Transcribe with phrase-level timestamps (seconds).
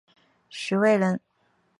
[0.49, 1.21] 徐渭人。